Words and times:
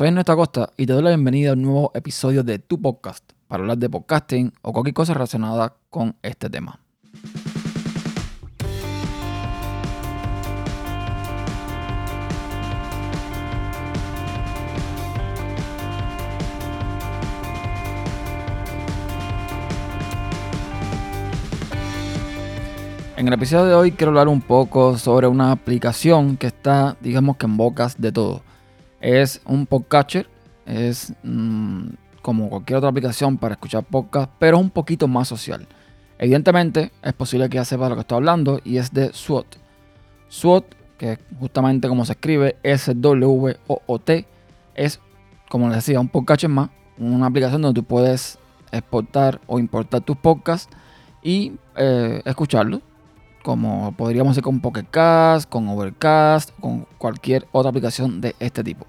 Soy 0.00 0.08
Ernesto 0.08 0.32
Acosta 0.32 0.70
y 0.78 0.86
te 0.86 0.94
doy 0.94 1.02
la 1.02 1.10
bienvenida 1.10 1.50
a 1.50 1.52
un 1.52 1.60
nuevo 1.60 1.90
episodio 1.92 2.42
de 2.42 2.58
Tu 2.58 2.80
Podcast 2.80 3.22
para 3.46 3.60
hablar 3.60 3.76
de 3.76 3.90
podcasting 3.90 4.50
o 4.62 4.72
cualquier 4.72 4.94
cosa 4.94 5.12
relacionada 5.12 5.74
con 5.90 6.16
este 6.22 6.48
tema. 6.48 6.80
En 23.18 23.28
el 23.28 23.34
episodio 23.34 23.66
de 23.66 23.74
hoy 23.74 23.92
quiero 23.92 24.12
hablar 24.12 24.28
un 24.28 24.40
poco 24.40 24.96
sobre 24.96 25.26
una 25.26 25.52
aplicación 25.52 26.38
que 26.38 26.46
está, 26.46 26.96
digamos 27.02 27.36
que 27.36 27.44
en 27.44 27.58
bocas 27.58 28.00
de 28.00 28.12
todo. 28.12 28.49
Es 29.00 29.40
un 29.46 29.64
podcatcher, 29.64 30.28
es 30.66 31.14
mm, 31.22 31.88
como 32.20 32.50
cualquier 32.50 32.76
otra 32.76 32.90
aplicación 32.90 33.38
para 33.38 33.54
escuchar 33.54 33.82
podcast, 33.84 34.30
pero 34.38 34.58
un 34.58 34.68
poquito 34.68 35.08
más 35.08 35.26
social. 35.26 35.66
Evidentemente, 36.18 36.92
es 37.02 37.12
posible 37.14 37.48
que 37.48 37.56
ya 37.56 37.64
sepa 37.64 37.88
lo 37.88 37.94
que 37.94 38.02
estoy 38.02 38.16
hablando 38.16 38.60
y 38.62 38.76
es 38.76 38.92
de 38.92 39.10
SWOT. 39.14 39.56
SWOT, 40.28 40.74
que 40.98 41.18
justamente 41.38 41.88
como 41.88 42.04
se 42.04 42.12
escribe, 42.12 42.56
S-W-O-O-T, 42.62 44.26
es, 44.74 45.00
como 45.48 45.68
les 45.68 45.76
decía, 45.76 45.98
un 45.98 46.08
podcatcher 46.08 46.50
más, 46.50 46.68
una 46.98 47.26
aplicación 47.26 47.62
donde 47.62 47.80
tú 47.80 47.86
puedes 47.86 48.38
exportar 48.70 49.40
o 49.46 49.58
importar 49.58 50.02
tus 50.02 50.18
podcasts 50.18 50.68
y 51.22 51.52
eh, 51.74 52.20
escucharlos 52.26 52.82
como 53.42 53.92
podríamos 53.92 54.32
hacer 54.32 54.44
con 54.44 54.60
Pocket 54.60 54.84
Cast, 54.90 55.48
con 55.48 55.68
Overcast, 55.68 56.50
con 56.60 56.86
cualquier 56.98 57.46
otra 57.52 57.70
aplicación 57.70 58.20
de 58.20 58.34
este 58.38 58.62
tipo. 58.62 58.86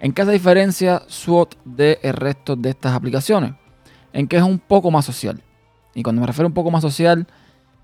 ¿En 0.00 0.14
qué 0.14 0.24
se 0.24 0.32
diferencia 0.32 1.02
SWOT 1.08 1.56
del 1.62 1.98
resto 2.14 2.56
de 2.56 2.70
estas 2.70 2.94
aplicaciones? 2.94 3.52
En 4.14 4.28
que 4.28 4.38
es 4.38 4.42
un 4.42 4.58
poco 4.58 4.90
más 4.90 5.04
social. 5.04 5.42
Y 5.94 6.02
cuando 6.02 6.20
me 6.20 6.26
refiero 6.26 6.46
a 6.46 6.48
un 6.48 6.54
poco 6.54 6.70
más 6.70 6.80
social, 6.80 7.26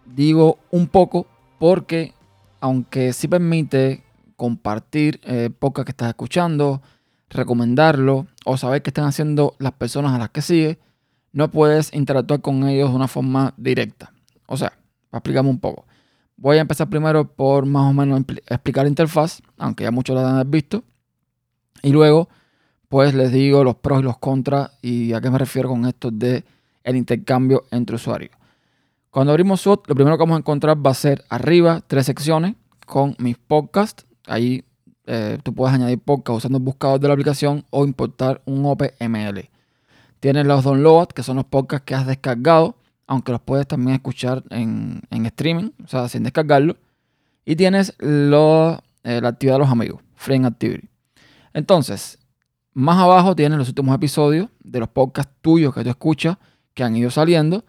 digo 0.06 0.58
un 0.70 0.86
poco 0.86 1.26
porque 1.58 2.14
aunque 2.58 3.12
sí 3.12 3.28
permite 3.28 4.02
compartir 4.36 5.20
eh, 5.24 5.50
que 5.60 5.90
estás 5.90 6.08
escuchando, 6.08 6.80
recomendarlo 7.28 8.26
o 8.46 8.56
saber 8.56 8.82
qué 8.82 8.88
están 8.90 9.04
haciendo 9.04 9.54
las 9.58 9.72
personas 9.72 10.14
a 10.14 10.18
las 10.18 10.30
que 10.30 10.40
sigue, 10.40 10.78
no 11.32 11.50
puedes 11.50 11.92
interactuar 11.92 12.40
con 12.40 12.66
ellos 12.66 12.90
de 12.90 12.96
una 12.96 13.08
forma 13.08 13.52
directa. 13.58 14.14
O 14.46 14.56
sea, 14.56 14.72
explicamos 15.12 15.50
un 15.50 15.60
poco. 15.60 15.84
Voy 16.38 16.56
a 16.56 16.62
empezar 16.62 16.88
primero 16.88 17.30
por 17.30 17.66
más 17.66 17.90
o 17.90 17.92
menos 17.92 18.22
explicar 18.46 18.84
la 18.84 18.88
interfaz, 18.88 19.42
aunque 19.58 19.84
ya 19.84 19.90
muchos 19.90 20.16
la 20.16 20.40
han 20.40 20.50
visto. 20.50 20.82
Y 21.82 21.90
luego, 21.90 22.28
pues 22.88 23.14
les 23.14 23.32
digo 23.32 23.64
los 23.64 23.76
pros 23.76 24.00
y 24.00 24.02
los 24.02 24.18
contras 24.18 24.70
y 24.82 25.12
a 25.12 25.20
qué 25.20 25.30
me 25.30 25.38
refiero 25.38 25.68
con 25.68 25.86
esto 25.86 26.10
de 26.10 26.44
el 26.84 26.96
intercambio 26.96 27.64
entre 27.70 27.96
usuarios. 27.96 28.30
Cuando 29.10 29.32
abrimos 29.32 29.62
SWOT, 29.62 29.88
lo 29.88 29.94
primero 29.94 30.16
que 30.16 30.22
vamos 30.22 30.36
a 30.36 30.40
encontrar 30.40 30.84
va 30.84 30.90
a 30.90 30.94
ser 30.94 31.24
arriba 31.28 31.82
tres 31.86 32.06
secciones 32.06 32.54
con 32.84 33.16
mis 33.18 33.38
podcasts. 33.38 34.04
Ahí 34.26 34.64
eh, 35.06 35.38
tú 35.42 35.54
puedes 35.54 35.74
añadir 35.74 35.98
podcasts 35.98 36.38
usando 36.38 36.58
el 36.58 36.64
buscador 36.64 37.00
de 37.00 37.08
la 37.08 37.14
aplicación 37.14 37.64
o 37.70 37.84
importar 37.84 38.42
un 38.44 38.64
OPML. 38.66 39.48
Tienes 40.20 40.46
los 40.46 40.64
downloads, 40.64 41.14
que 41.14 41.22
son 41.22 41.36
los 41.36 41.44
podcasts 41.46 41.84
que 41.84 41.94
has 41.94 42.06
descargado 42.06 42.76
aunque 43.06 43.32
los 43.32 43.40
puedes 43.40 43.66
también 43.66 43.94
escuchar 43.94 44.42
en, 44.50 45.02
streaming, 45.10 45.70
o 45.84 45.88
sea, 45.88 46.08
sin 46.08 46.22
descargarlo. 46.22 46.76
Y 47.44 47.56
tienes 47.56 47.94
lo, 47.98 48.82
eh, 49.04 49.20
la 49.20 49.28
actividad 49.28 49.56
de 49.56 49.60
los 49.60 49.70
amigos, 49.70 50.02
Friend 50.16 50.46
Activity. 50.46 50.88
Entonces, 51.56 52.18
más 52.74 52.98
abajo 52.98 53.34
tienes 53.34 53.56
los 53.56 53.68
últimos 53.68 53.94
episodios 53.94 54.50
de 54.62 54.78
los 54.78 54.90
podcasts 54.90 55.32
tuyos 55.40 55.74
que 55.74 55.82
tú 55.82 55.88
escuchas, 55.88 56.36
que 56.74 56.84
han 56.84 56.94
ido 56.94 57.10
saliendo. 57.10 57.64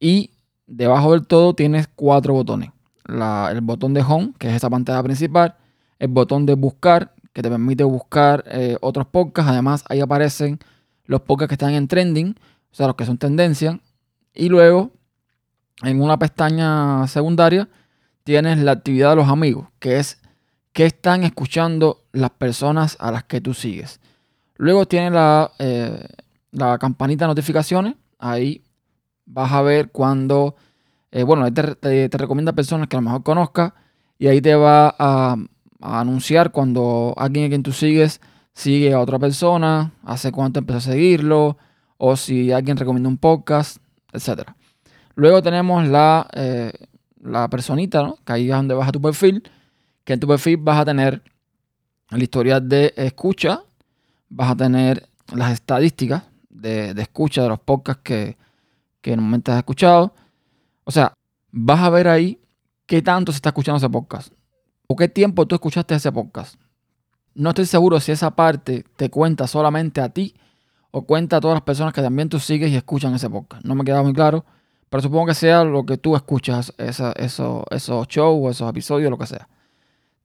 Y 0.00 0.30
debajo 0.66 1.12
del 1.12 1.26
todo 1.26 1.52
tienes 1.52 1.88
cuatro 1.94 2.32
botones. 2.32 2.70
el 3.04 3.60
botón 3.60 3.92
de 3.92 4.00
Home, 4.00 4.32
que 4.38 4.48
es 4.48 4.54
esa 4.54 4.70
pantalla 4.70 5.02
principal. 5.02 5.56
El 5.98 6.08
botón 6.08 6.46
de 6.46 6.54
Buscar, 6.54 7.14
que 7.34 7.42
te 7.42 7.50
permite 7.50 7.84
buscar 7.84 8.44
eh, 8.46 8.78
otros 8.80 9.06
podcasts. 9.08 9.50
Además, 9.50 9.84
ahí 9.90 10.00
aparecen 10.00 10.58
los 11.04 11.20
podcasts 11.20 11.50
que 11.50 11.54
están 11.56 11.74
en 11.74 11.86
trending, 11.86 12.34
o 12.72 12.74
sea, 12.74 12.86
los 12.86 12.96
que 12.96 13.04
son 13.04 13.18
tendencia. 13.18 13.78
Y 14.32 14.48
luego, 14.48 14.90
en 15.82 16.00
una 16.00 16.18
pestaña 16.18 17.06
secundaria, 17.08 17.68
tienes 18.24 18.56
la 18.56 18.72
actividad 18.72 19.10
de 19.10 19.16
los 19.16 19.28
amigos, 19.28 19.68
que 19.80 19.98
es 19.98 20.18
qué 20.78 20.86
están 20.86 21.24
escuchando 21.24 22.04
las 22.12 22.30
personas 22.30 22.96
a 23.00 23.10
las 23.10 23.24
que 23.24 23.40
tú 23.40 23.52
sigues. 23.52 23.98
Luego 24.58 24.86
tienes 24.86 25.10
la, 25.10 25.50
eh, 25.58 26.06
la 26.52 26.78
campanita 26.78 27.24
de 27.24 27.30
notificaciones. 27.30 27.96
Ahí 28.16 28.62
vas 29.26 29.50
a 29.50 29.62
ver 29.62 29.90
cuando, 29.90 30.54
eh, 31.10 31.24
bueno, 31.24 31.52
te, 31.52 31.74
te, 31.74 32.16
recomienda 32.16 32.52
personas 32.52 32.86
que 32.86 32.96
a 32.96 33.00
lo 33.00 33.06
mejor 33.06 33.24
conozcas 33.24 33.72
y 34.20 34.28
ahí 34.28 34.40
te 34.40 34.54
va 34.54 34.94
a, 34.96 35.36
a, 35.80 36.00
anunciar 36.00 36.52
cuando 36.52 37.12
alguien 37.16 37.46
a 37.46 37.48
quien 37.48 37.64
tú 37.64 37.72
sigues 37.72 38.20
sigue 38.52 38.92
a 38.92 39.00
otra 39.00 39.18
persona, 39.18 39.94
hace 40.04 40.30
cuánto 40.30 40.60
empezó 40.60 40.78
a 40.78 40.92
seguirlo, 40.92 41.58
o 41.96 42.14
si 42.14 42.52
alguien 42.52 42.76
recomienda 42.76 43.08
un 43.08 43.18
podcast, 43.18 43.78
etc. 44.12 44.50
Luego 45.16 45.42
tenemos 45.42 45.88
la, 45.88 46.28
eh, 46.34 46.70
la 47.20 47.48
personita, 47.48 48.04
¿no? 48.04 48.18
que 48.24 48.32
ahí 48.32 48.48
es 48.48 48.56
donde 48.56 48.74
vas 48.74 48.88
a 48.88 48.92
tu 48.92 49.00
perfil, 49.00 49.42
que 50.08 50.14
en 50.14 50.20
tu 50.20 50.26
perfil 50.26 50.56
vas 50.56 50.78
a 50.78 50.86
tener 50.86 51.22
la 52.08 52.22
historia 52.22 52.60
de 52.60 52.94
escucha, 52.96 53.60
vas 54.30 54.52
a 54.52 54.56
tener 54.56 55.06
las 55.34 55.52
estadísticas 55.52 56.22
de, 56.48 56.92
escucha 56.92 57.42
de 57.42 57.50
los 57.50 57.60
podcasts 57.60 58.00
que, 58.02 58.38
que 59.02 59.14
momento 59.18 59.52
has 59.52 59.58
escuchado. 59.58 60.14
O 60.84 60.90
sea, 60.90 61.12
vas 61.52 61.80
a 61.80 61.90
ver 61.90 62.08
ahí 62.08 62.40
qué 62.86 63.02
tanto 63.02 63.32
se 63.32 63.36
está 63.36 63.50
escuchando 63.50 63.76
ese 63.76 63.90
podcast. 63.90 64.32
O 64.86 64.96
qué 64.96 65.08
tiempo 65.08 65.46
tú 65.46 65.56
escuchaste 65.56 65.94
ese 65.94 66.10
podcast. 66.10 66.58
No 67.34 67.50
estoy 67.50 67.66
seguro 67.66 68.00
si 68.00 68.10
esa 68.10 68.30
parte 68.30 68.86
te 68.96 69.10
cuenta 69.10 69.46
solamente 69.46 70.00
a 70.00 70.08
ti 70.08 70.34
o 70.90 71.02
cuenta 71.02 71.36
a 71.36 71.40
todas 71.42 71.56
las 71.56 71.64
personas 71.64 71.92
que 71.92 72.00
también 72.00 72.30
tú 72.30 72.38
sigues 72.40 72.70
y 72.70 72.76
escuchan 72.76 73.14
ese 73.14 73.28
podcast. 73.28 73.62
No 73.62 73.74
me 73.74 73.84
queda 73.84 74.02
muy 74.02 74.14
claro, 74.14 74.46
pero 74.88 75.02
supongo 75.02 75.26
que 75.26 75.34
sea 75.34 75.64
lo 75.64 75.84
que 75.84 75.98
tú 75.98 76.16
escuchas, 76.16 76.72
esos 76.78 78.08
shows 78.08 78.38
o 78.42 78.48
esos 78.48 78.70
episodios, 78.70 79.10
lo 79.10 79.18
que 79.18 79.26
sea. 79.26 79.46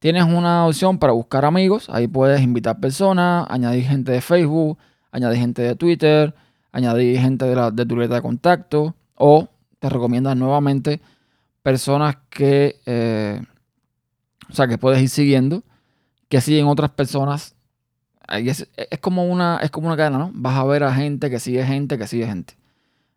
Tienes 0.04 0.24
una 0.24 0.66
opción 0.66 0.98
para 0.98 1.14
buscar 1.14 1.46
amigos, 1.46 1.88
ahí 1.88 2.06
puedes 2.06 2.42
invitar 2.42 2.78
personas, 2.78 3.46
añadir 3.48 3.84
gente 3.84 4.12
de 4.12 4.20
Facebook, 4.20 4.76
añadir 5.10 5.38
gente 5.38 5.62
de 5.62 5.76
Twitter, 5.76 6.34
añadir 6.72 7.18
gente 7.18 7.46
de, 7.46 7.56
la, 7.56 7.72
tu 7.72 7.96
letra 7.96 8.16
de 8.16 8.20
contacto 8.20 8.94
o 9.14 9.48
te 9.78 9.88
recomiendas 9.88 10.36
nuevamente 10.36 11.00
personas 11.62 12.18
que, 12.28 12.76
eh, 12.84 13.40
o 14.50 14.52
sea, 14.52 14.68
que 14.68 14.76
puedes 14.76 15.00
ir 15.00 15.08
siguiendo, 15.08 15.62
que 16.28 16.42
siguen 16.42 16.66
otras 16.66 16.90
personas 16.90 17.56
es, 18.28 18.66
como 19.00 19.24
una, 19.24 19.58
es 19.62 19.70
como 19.70 19.86
una 19.86 19.96
cadena, 19.96 20.18
¿no? 20.18 20.32
Vas 20.34 20.58
a 20.58 20.64
ver 20.64 20.82
a 20.82 20.94
gente 20.94 21.30
que 21.30 21.40
sigue 21.40 21.64
gente 21.64 21.96
que 21.96 22.06
sigue 22.06 22.26
gente. 22.26 22.58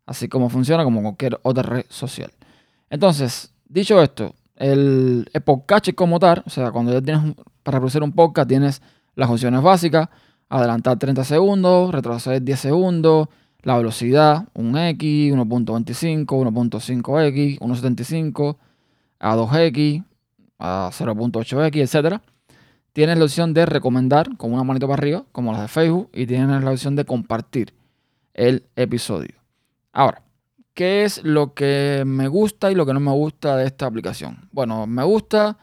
Así 0.06 0.30
como 0.30 0.50
funciona 0.50 0.86
como 0.86 1.02
cualquier 1.02 1.38
otra 1.44 1.64
red 1.64 1.86
social. 1.90 2.31
Entonces, 2.90 3.52
dicho 3.68 4.02
esto, 4.02 4.34
el, 4.57 5.29
el 5.34 5.41
podcast 5.41 5.91
como 5.94 6.19
tal, 6.19 6.44
o 6.45 6.50
sea, 6.50 6.72
cuando 6.72 6.91
ya 6.91 7.01
tienes 7.01 7.35
para 7.63 7.79
producir 7.79 8.03
un 8.03 8.12
podcast, 8.12 8.47
tienes 8.47 8.81
las 9.16 9.29
opciones 9.29 9.62
básicas, 9.62 10.09
adelantar 10.50 10.97
30 10.97 11.23
segundos, 11.23 11.91
retroceder 11.91 12.41
10 12.41 12.59
segundos, 12.59 13.28
la 13.63 13.78
velocidad, 13.78 14.47
un 14.53 14.78
X, 14.78 15.34
1.25, 15.34 16.25
1.5X, 16.25 17.59
1.75, 17.59 18.57
a 19.19 19.35
2X, 19.35 20.06
a 20.59 20.89
0.8X, 20.91 21.75
etcétera. 21.78 22.22
Tienes 22.94 23.18
la 23.18 23.25
opción 23.25 23.53
de 23.53 23.66
recomendar 23.66 24.38
con 24.38 24.53
una 24.53 24.63
manito 24.63 24.88
para 24.88 25.00
arriba, 25.00 25.25
como 25.31 25.51
las 25.51 25.62
de 25.62 25.68
Facebook, 25.68 26.09
y 26.13 26.25
tienes 26.25 26.63
la 26.63 26.71
opción 26.71 26.95
de 26.95 27.06
compartir 27.06 27.74
el 28.33 28.63
episodio. 28.75 29.36
Ahora, 29.92 30.24
¿qué 30.77 31.06
es 31.06 31.24
lo 31.24 31.56
que 31.56 32.03
me 32.06 32.27
gusta 32.27 32.71
y 32.71 32.75
lo 32.75 32.85
que 32.85 32.94
no 32.94 33.00
me 33.00 33.09
gusta 33.12 33.57
de 33.57 33.65
esta 33.65 33.88
aplicación? 33.88 34.47
Bueno, 34.51 34.85
me 34.85 35.03
gusta 35.03 35.57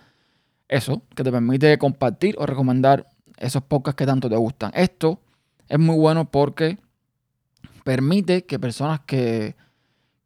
eso, 0.66 1.02
que 1.14 1.22
te 1.22 1.30
permite 1.30 1.78
compartir 1.78 2.34
o 2.36 2.46
recomendar 2.46 3.06
esos 3.36 3.62
podcasts 3.62 3.96
que 3.96 4.06
tanto 4.06 4.28
te 4.28 4.34
gustan. 4.34 4.72
Esto 4.74 5.20
es 5.68 5.78
muy 5.78 5.94
bueno 5.94 6.24
porque 6.28 6.78
permite 7.84 8.44
que 8.44 8.58
personas 8.58 9.02
que, 9.06 9.54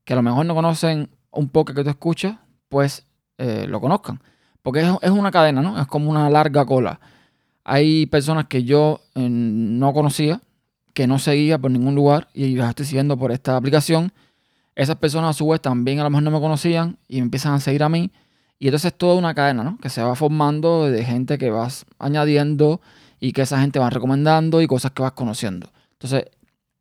a 0.09 0.15
lo 0.15 0.23
mejor 0.23 0.47
no 0.47 0.55
conocen 0.55 1.11
un 1.33 1.51
podcast 1.51 1.77
que 1.77 1.85
tú 1.85 1.91
escuchas, 1.91 2.39
pues 2.71 3.05
eh, 3.37 3.67
lo 3.69 3.83
conozcan. 3.83 4.23
Porque 4.63 4.91
es, 5.03 5.11
una 5.11 5.31
cadena, 5.31 5.61
¿no? 5.61 5.79
Es 5.79 5.87
como 5.87 6.09
una 6.09 6.31
larga 6.31 6.65
cola. 6.65 6.99
Hay 7.63 8.07
personas 8.07 8.47
que 8.47 8.65
yo 8.65 9.03
eh, 9.15 9.29
no 9.29 9.93
conocía, 9.93 10.41
que 10.95 11.07
no 11.07 11.19
seguía 11.19 11.59
por 11.59 11.71
ningún 11.71 11.95
lugar 11.95 12.29
y 12.33 12.57
las 12.57 12.71
estoy 12.71 12.87
siguiendo 12.87 13.19
por 13.19 13.33
esta 13.33 13.55
aplicación. 13.55 14.15
Esas 14.79 14.95
personas 14.95 15.31
a 15.31 15.33
su 15.33 15.49
vez 15.49 15.61
también 15.61 15.99
a 15.99 16.05
lo 16.05 16.11
mejor 16.11 16.23
no 16.23 16.31
me 16.31 16.39
conocían 16.39 16.99
y 17.09 17.17
me 17.17 17.23
empiezan 17.23 17.53
a 17.53 17.59
seguir 17.59 17.83
a 17.83 17.89
mí. 17.89 18.13
Y 18.61 18.69
entonces 18.69 18.93
es 18.93 18.97
toda 18.97 19.17
una 19.17 19.35
cadena, 19.35 19.65
¿no? 19.65 19.77
Que 19.79 19.89
se 19.89 20.01
va 20.05 20.15
formando 20.15 20.89
de 20.89 21.05
gente 21.05 21.37
que 21.37 21.51
vas 21.51 21.85
añadiendo 21.99 22.81
y 23.19 23.33
que 23.33 23.43
esa 23.43 23.61
gente 23.61 23.81
va 23.81 23.91
recomendando 23.91 24.63
y 24.63 24.69
cosas 24.69 24.93
que 24.93 25.03
vas 25.03 25.11
conociendo. 25.13 25.73
Entonces, 25.95 26.27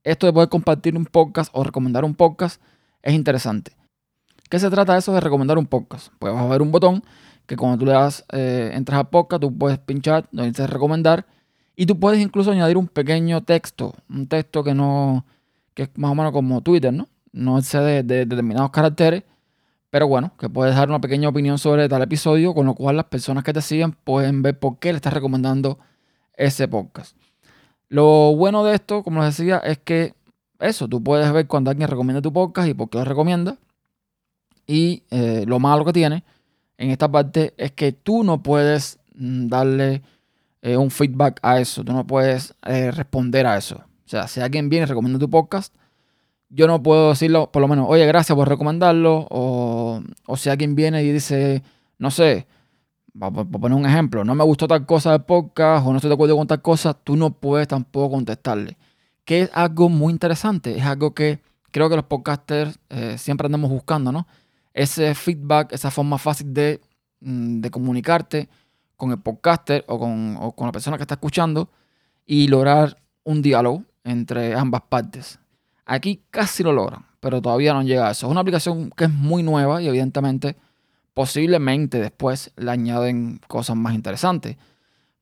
esto 0.04 0.28
de 0.28 0.34
poder 0.34 0.48
compartir 0.48 0.96
un 0.96 1.06
podcast 1.06 1.50
o 1.54 1.64
recomendar 1.64 2.06
un 2.06 2.14
podcast 2.14 2.62
es 3.02 3.16
interesante. 3.16 3.72
¿Qué 4.48 4.60
se 4.60 4.70
trata 4.70 4.96
eso 4.96 5.12
de 5.14 5.20
recomendar 5.20 5.58
un 5.58 5.66
podcast? 5.66 6.10
Pues 6.20 6.32
vas 6.32 6.44
a 6.44 6.48
ver 6.50 6.62
un 6.62 6.72
botón 6.72 7.04
que 7.48 7.58
cuando 7.58 7.80
tú 7.80 7.86
le 7.88 7.94
das, 7.94 8.24
eh, 8.32 8.70
entras 8.76 9.00
a 9.00 9.06
podcast, 9.06 9.42
tú 9.42 9.58
puedes 9.58 9.80
pinchar 9.80 10.30
donde 10.32 10.52
dice 10.52 10.68
recomendar 10.68 11.26
y 11.76 11.88
tú 11.88 12.00
puedes 12.00 12.22
incluso 12.22 12.52
añadir 12.52 12.78
un 12.78 12.90
pequeño 12.90 13.42
texto, 13.42 13.96
un 14.08 14.28
texto 14.28 14.64
que 14.64 14.76
no, 14.76 15.26
que 15.74 15.84
es 15.84 15.90
más 15.96 16.12
o 16.12 16.16
menos 16.16 16.32
como 16.32 16.62
Twitter, 16.62 16.94
¿no? 16.94 17.08
No 17.32 17.58
excede 17.58 18.04
de, 18.04 18.26
determinados 18.26 18.72
caracteres, 18.72 19.24
pero 19.90 20.08
bueno, 20.08 20.34
que 20.40 20.50
puedes 20.50 20.76
dar 20.76 20.90
una 20.90 21.02
pequeña 21.02 21.30
opinión 21.30 21.58
sobre 21.58 21.88
tal 21.90 22.02
episodio, 22.02 22.54
con 22.54 22.66
lo 22.66 22.76
cual 22.76 22.98
las 22.98 23.06
personas 23.06 23.44
que 23.44 23.54
te 23.54 23.62
siguen 23.62 23.92
pueden 23.92 24.42
ver 24.42 24.60
por 24.60 24.80
qué 24.80 24.92
le 24.92 24.98
estás 24.98 25.14
recomendando 25.14 25.80
ese 26.34 26.68
podcast. 26.68 27.16
Lo 27.90 28.36
bueno 28.36 28.64
de 28.64 28.76
esto, 28.76 29.04
como 29.04 29.22
les 29.24 29.38
decía, 29.38 29.58
es 29.60 29.78
que 29.78 30.14
eso, 30.60 30.88
tú 30.88 31.04
puedes 31.04 31.32
ver 31.32 31.48
cuando 31.48 31.72
alguien 31.72 31.90
recomienda 31.90 32.22
tu 32.22 32.34
podcast 32.34 32.68
y 32.68 32.74
por 32.74 32.90
qué 32.90 32.98
lo 32.98 33.06
recomienda. 33.06 33.58
Y 34.66 35.04
eh, 35.12 35.46
lo 35.48 35.60
malo 35.60 35.86
que 35.86 35.94
tiene 35.94 36.24
en 36.78 36.92
esta 36.92 37.10
parte 37.10 37.54
es 37.58 37.72
que 37.72 37.92
tú 37.92 38.24
no 38.24 38.44
puedes 38.44 39.00
mm, 39.16 39.48
darle 39.48 40.02
eh, 40.62 40.78
un 40.78 40.92
feedback 40.92 41.40
a 41.42 41.60
eso, 41.60 41.84
tú 41.84 41.94
no 41.94 42.06
puedes 42.06 42.54
eh, 42.66 42.92
responder 42.92 43.46
a 43.48 43.58
eso. 43.58 43.78
O 43.78 44.10
sea, 44.10 44.28
si 44.28 44.42
alguien 44.42 44.70
viene 44.70 44.84
y 44.84 44.88
recomienda 44.88 45.20
tu 45.20 45.30
podcast, 45.30 45.74
yo 46.50 46.68
no 46.68 46.82
puedo 46.82 47.10
decirlo, 47.10 47.52
por 47.52 47.62
lo 47.62 47.68
menos, 47.68 47.88
oye, 47.90 48.06
gracias 48.06 48.36
por 48.36 48.48
recomendarlo. 48.48 49.28
O, 49.30 50.02
o 50.26 50.38
si 50.38 50.50
alguien 50.50 50.76
viene 50.76 51.04
y 51.04 51.12
dice, 51.12 51.64
no 51.98 52.12
sé, 52.12 52.48
por 53.18 53.50
poner 53.50 53.78
un 53.78 53.86
ejemplo, 53.86 54.24
no 54.24 54.36
me 54.36 54.44
gustó 54.44 54.68
tal 54.68 54.86
cosa 54.86 55.12
del 55.12 55.24
podcast 55.24 55.86
o 55.86 55.92
no 55.92 55.98
estoy 55.98 56.10
de 56.10 56.14
acuerdo 56.14 56.38
con 56.38 56.48
tal 56.48 56.62
cosa, 56.62 56.94
tú 56.94 57.16
no 57.16 57.32
puedes 57.32 57.68
tampoco 57.68 58.16
contestarle. 58.16 58.78
Que 59.26 59.44
es 59.44 59.52
algo 59.54 59.90
muy 59.90 60.14
interesante, 60.14 60.78
es 60.78 60.86
algo 60.86 61.14
que 61.14 61.42
creo 61.72 61.90
que 61.90 61.96
los 61.96 62.06
podcasters 62.06 62.80
eh, 62.90 63.18
siempre 63.18 63.46
andamos 63.46 63.70
buscando, 63.70 64.12
¿no? 64.12 64.28
Ese 64.74 65.16
feedback, 65.16 65.74
esa 65.74 65.92
forma 65.92 66.18
fácil 66.18 66.54
de, 66.54 66.82
mm, 67.22 67.62
de 67.62 67.72
comunicarte 67.72 68.50
con 68.96 69.12
el 69.12 69.20
podcaster 69.20 69.84
o 69.88 70.00
con, 70.00 70.38
o 70.40 70.54
con 70.54 70.68
la 70.68 70.72
persona 70.72 70.98
que 70.98 71.04
está 71.04 71.16
escuchando 71.16 71.70
y 72.26 72.48
lograr 72.48 72.98
un 73.24 73.42
diálogo 73.42 73.84
entre 74.04 74.56
ambas 74.56 74.82
partes. 74.90 75.40
Aquí 75.88 76.22
casi 76.30 76.62
lo 76.62 76.72
logran, 76.72 77.06
pero 77.20 77.42
todavía 77.42 77.74
no 77.74 77.82
llega 77.82 78.08
a 78.08 78.12
eso. 78.12 78.28
Es 78.28 78.32
una 78.32 78.42
aplicación 78.42 78.92
que 78.92 79.06
es 79.06 79.12
muy 79.12 79.42
nueva 79.42 79.82
y 79.82 79.88
evidentemente 79.88 80.56
Posiblemente 81.18 82.00
después 82.00 82.52
le 82.58 82.70
añaden 82.70 83.42
cosas 83.48 83.76
más 83.76 83.96
interesantes. 83.96 84.56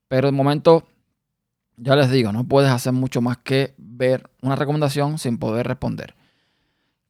Pero 0.10 0.28
de 0.28 0.34
momento, 0.34 0.84
ya 1.78 1.96
les 1.96 2.12
digo, 2.12 2.34
no 2.34 2.44
puedes 2.44 2.70
hacer 2.70 2.92
mucho 2.92 3.22
más 3.22 3.38
que 3.38 3.74
ver 3.78 4.30
una 4.42 4.58
recomendación 4.58 5.18
sin 5.20 5.38
poder 5.38 5.66
responder. 5.66 6.14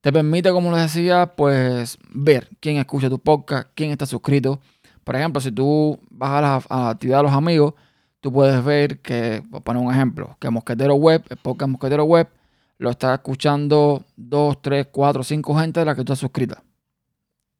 Te 0.01 0.13
permite, 0.13 0.51
como 0.51 0.71
les 0.71 0.83
decía, 0.83 1.33
pues 1.35 1.97
ver 2.11 2.47
quién 2.59 2.77
escucha 2.77 3.09
tu 3.09 3.17
podcast, 3.17 3.69
quién 3.73 3.89
está 3.89 4.05
suscrito. 4.05 4.61
Por 5.03 5.15
ejemplo, 5.15 5.41
si 5.41 5.51
tú 5.51 5.99
vas 6.11 6.29
a 6.33 6.41
la, 6.69 6.89
actividad 6.91 7.17
de 7.17 7.23
los 7.23 7.33
amigos, 7.33 7.73
tú 8.21 8.31
puedes 8.31 8.63
ver 8.63 8.99
que, 8.99 9.41
por 9.49 9.63
poner 9.63 9.81
un 9.81 9.91
ejemplo, 9.91 10.37
que 10.39 10.51
Mosquetero 10.51 10.93
Web, 10.93 11.23
el 11.27 11.37
podcast 11.37 11.71
Mosquetero 11.71 12.03
Web, 12.03 12.27
lo 12.77 12.89
está 12.89 13.13
escuchando 13.13 14.03
2, 14.17 14.61
3, 14.61 14.87
4, 14.91 15.23
5 15.23 15.55
gente 15.55 15.79
de 15.79 15.85
la 15.85 15.95
que 15.95 16.03
tú 16.03 16.13
estás 16.13 16.19
suscrita. 16.19 16.63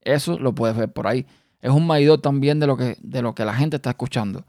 Eso 0.01 0.37
lo 0.37 0.53
puedes 0.53 0.75
ver 0.75 0.91
por 0.91 1.07
ahí. 1.07 1.25
Es 1.61 1.71
un 1.71 1.87
medidor 1.87 2.21
también 2.21 2.59
de 2.59 2.67
lo 2.67 2.77
que, 2.77 2.97
de 3.01 3.21
lo 3.21 3.33
que 3.33 3.45
la 3.45 3.53
gente 3.53 3.77
está 3.77 3.91
escuchando. 3.91 4.45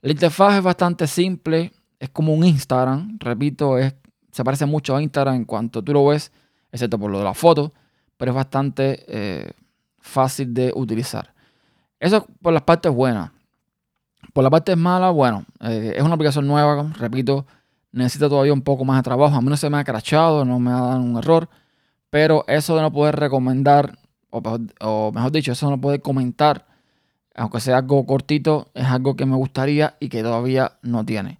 La 0.00 0.12
interfaz 0.12 0.56
es 0.56 0.62
bastante 0.62 1.06
simple, 1.06 1.72
es 1.98 2.10
como 2.10 2.32
un 2.32 2.44
Instagram, 2.44 3.18
repito, 3.18 3.76
es, 3.78 3.94
se 4.30 4.44
parece 4.44 4.64
mucho 4.66 4.94
a 4.94 5.02
Instagram 5.02 5.34
en 5.34 5.44
cuanto 5.44 5.82
tú 5.82 5.92
lo 5.92 6.06
ves, 6.06 6.30
excepto 6.70 6.98
por 6.98 7.10
lo 7.10 7.18
de 7.18 7.24
la 7.24 7.34
foto, 7.34 7.72
pero 8.16 8.30
es 8.30 8.36
bastante 8.36 9.04
eh, 9.08 9.50
fácil 9.98 10.54
de 10.54 10.72
utilizar. 10.76 11.34
Eso 11.98 12.24
por 12.40 12.52
las 12.52 12.62
partes 12.62 12.92
buenas. 12.92 13.32
Por 14.32 14.44
la 14.44 14.50
parte 14.50 14.76
mala, 14.76 15.10
bueno, 15.10 15.44
eh, 15.60 15.94
es 15.96 16.02
una 16.02 16.14
aplicación 16.14 16.46
nueva, 16.46 16.92
repito, 16.98 17.46
necesita 17.92 18.28
todavía 18.28 18.52
un 18.52 18.62
poco 18.62 18.84
más 18.84 18.98
de 18.98 19.02
trabajo. 19.02 19.36
A 19.36 19.40
mí 19.40 19.48
no 19.48 19.56
se 19.56 19.70
me 19.70 19.78
ha 19.78 19.84
crachado, 19.84 20.44
no 20.44 20.58
me 20.58 20.70
ha 20.70 20.80
dado 20.80 21.00
un 21.00 21.16
error, 21.16 21.48
pero 22.10 22.44
eso 22.48 22.76
de 22.76 22.82
no 22.82 22.92
poder 22.92 23.16
recomendar 23.16 23.98
o, 24.30 25.12
mejor 25.12 25.32
dicho, 25.32 25.52
eso 25.52 25.70
no 25.70 25.80
puede 25.80 26.00
comentar, 26.00 26.66
aunque 27.34 27.60
sea 27.60 27.78
algo 27.78 28.04
cortito, 28.06 28.68
es 28.74 28.86
algo 28.86 29.16
que 29.16 29.26
me 29.26 29.36
gustaría 29.36 29.96
y 30.00 30.08
que 30.08 30.22
todavía 30.22 30.78
no 30.82 31.04
tiene. 31.04 31.38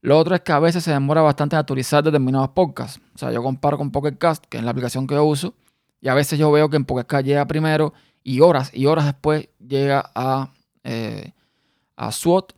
Lo 0.00 0.18
otro 0.18 0.34
es 0.34 0.42
que 0.42 0.52
a 0.52 0.58
veces 0.58 0.84
se 0.84 0.92
demora 0.92 1.22
bastante 1.22 1.56
en 1.56 1.60
actualizar 1.60 2.04
determinados 2.04 2.50
podcasts. 2.50 3.00
O 3.14 3.18
sea, 3.18 3.32
yo 3.32 3.42
comparo 3.42 3.78
con 3.78 3.90
Pocket 3.90 4.16
Cast, 4.16 4.44
que 4.46 4.58
es 4.58 4.64
la 4.64 4.70
aplicación 4.70 5.06
que 5.06 5.14
yo 5.14 5.24
uso, 5.24 5.54
y 6.00 6.08
a 6.08 6.14
veces 6.14 6.38
yo 6.38 6.52
veo 6.52 6.68
que 6.68 6.76
en 6.76 6.84
Pocket 6.84 7.06
Cast 7.06 7.26
llega 7.26 7.46
primero 7.46 7.92
y 8.22 8.40
horas 8.40 8.70
y 8.72 8.86
horas 8.86 9.06
después 9.06 9.48
llega 9.58 10.10
a, 10.14 10.52
eh, 10.84 11.32
a 11.96 12.12
SWOT 12.12 12.52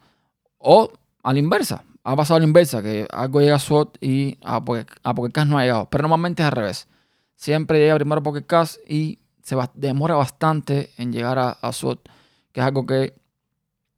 o 0.59 0.91
a 1.23 1.33
la 1.33 1.39
inversa. 1.39 1.85
Ha 2.03 2.17
pasado 2.17 2.41
la 2.41 2.47
inversa, 2.47 2.83
que 2.83 3.07
algo 3.11 3.41
llega 3.41 3.57
a 3.57 3.59
SWOT 3.59 3.99
y 4.01 4.39
a 4.43 4.65
Pocket, 4.65 4.87
a 5.03 5.15
Cast 5.33 5.49
no 5.49 5.59
ha 5.59 5.63
llegado. 5.63 5.89
Pero 5.91 6.03
normalmente 6.03 6.43
es 6.43 6.47
al 6.47 6.53
revés. 6.53 6.89
Siempre 7.37 7.79
llega 7.79 7.97
primero 7.97 8.21
a 8.21 8.23
Pocket 8.23 8.47
Cast 8.47 8.79
y 8.89 9.19
se 9.43 9.57
demora 9.75 10.15
bastante 10.15 10.91
en 10.97 11.13
llegar 11.13 11.39
a, 11.39 11.51
a 11.51 11.73
SWOT, 11.73 12.09
que 12.53 12.61
es 12.61 12.67
algo 12.67 12.87
que 12.87 13.15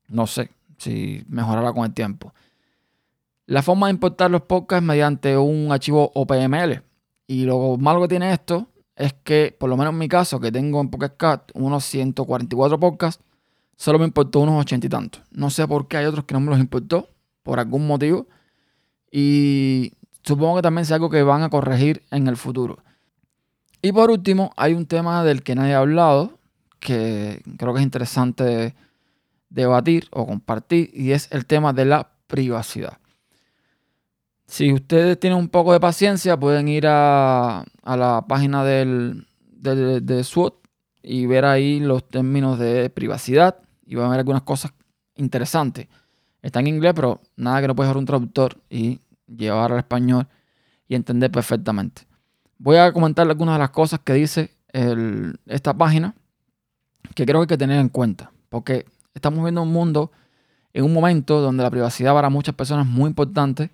no 0.08 0.26
sé 0.26 0.50
si 0.78 1.24
mejorará 1.28 1.72
con 1.72 1.84
el 1.84 1.94
tiempo. 1.94 2.34
La 3.46 3.62
forma 3.62 3.86
de 3.86 3.92
importar 3.92 4.30
los 4.30 4.42
podcasts 4.42 4.82
es 4.82 4.86
mediante 4.86 5.36
un 5.36 5.72
archivo 5.72 6.10
OPML. 6.14 6.82
Y 7.26 7.44
lo 7.44 7.76
malo 7.76 8.02
que 8.02 8.08
tiene 8.08 8.32
esto 8.32 8.68
es 8.96 9.14
que, 9.24 9.56
por 9.58 9.68
lo 9.68 9.76
menos 9.76 9.92
en 9.92 9.98
mi 9.98 10.08
caso, 10.08 10.38
que 10.38 10.52
tengo 10.52 10.80
en 10.80 10.90
Pocket 10.90 11.16
Cat 11.16 11.50
unos 11.54 11.84
144 11.84 12.78
podcasts, 12.78 13.22
solo 13.76 13.98
me 13.98 14.04
importó 14.04 14.40
unos 14.40 14.60
80 14.60 14.86
y 14.86 14.90
tantos. 14.90 15.22
No 15.30 15.50
sé 15.50 15.66
por 15.66 15.88
qué 15.88 15.98
hay 15.98 16.06
otros 16.06 16.24
que 16.24 16.34
no 16.34 16.40
me 16.40 16.50
los 16.50 16.60
importó, 16.60 17.08
por 17.42 17.58
algún 17.58 17.86
motivo. 17.86 18.26
Y 19.10 19.92
supongo 20.22 20.56
que 20.56 20.62
también 20.62 20.82
es 20.82 20.92
algo 20.92 21.10
que 21.10 21.22
van 21.22 21.42
a 21.42 21.50
corregir 21.50 22.02
en 22.10 22.28
el 22.28 22.36
futuro. 22.36 22.78
Y 23.82 23.92
por 23.92 24.10
último, 24.10 24.52
hay 24.56 24.74
un 24.74 24.86
tema 24.86 25.24
del 25.24 25.42
que 25.42 25.54
nadie 25.54 25.74
ha 25.74 25.78
hablado, 25.78 26.38
que 26.78 27.42
creo 27.58 27.74
que 27.74 27.80
es 27.80 27.84
interesante 27.84 28.74
debatir 29.50 30.08
o 30.12 30.26
compartir, 30.26 30.90
y 30.94 31.12
es 31.12 31.28
el 31.32 31.46
tema 31.46 31.72
de 31.72 31.84
la 31.84 32.10
privacidad. 32.26 32.98
Si 34.46 34.72
ustedes 34.72 35.18
tienen 35.18 35.38
un 35.38 35.48
poco 35.48 35.72
de 35.72 35.80
paciencia, 35.80 36.38
pueden 36.38 36.68
ir 36.68 36.86
a, 36.86 37.64
la 37.84 38.24
página 38.28 38.64
del, 38.64 39.26
de 39.56 40.24
SWOT 40.24 40.62
y 41.02 41.26
ver 41.26 41.44
ahí 41.44 41.80
los 41.80 42.06
términos 42.06 42.58
de 42.58 42.88
privacidad 42.90 43.58
y 43.84 43.96
van 43.96 44.06
a 44.06 44.10
ver 44.10 44.20
algunas 44.20 44.42
cosas 44.42 44.72
interesantes. 45.16 45.88
Está 46.42 46.60
en 46.60 46.66
inglés, 46.66 46.92
pero 46.94 47.20
nada 47.36 47.60
que 47.60 47.68
no 47.68 47.76
puedes 47.76 47.90
ser 47.90 47.96
un 47.96 48.04
traductor 48.04 48.58
y 48.68 49.00
llevar 49.26 49.72
al 49.72 49.78
español 49.78 50.26
y 50.88 50.94
entender 50.94 51.30
perfectamente. 51.30 52.02
Voy 52.58 52.76
a 52.76 52.92
comentar 52.92 53.28
algunas 53.28 53.54
de 53.54 53.58
las 53.60 53.70
cosas 53.70 54.00
que 54.00 54.12
dice 54.12 54.50
esta 55.46 55.74
página 55.74 56.14
que 57.14 57.26
creo 57.26 57.40
que 57.40 57.42
hay 57.42 57.48
que 57.48 57.58
tener 57.58 57.78
en 57.78 57.88
cuenta. 57.88 58.32
Porque 58.48 58.86
estamos 59.14 59.38
viviendo 59.38 59.62
un 59.62 59.72
mundo 59.72 60.10
en 60.72 60.84
un 60.84 60.92
momento 60.92 61.40
donde 61.40 61.62
la 61.62 61.70
privacidad 61.70 62.14
para 62.14 62.30
muchas 62.30 62.54
personas 62.54 62.86
es 62.86 62.92
muy 62.92 63.08
importante 63.08 63.70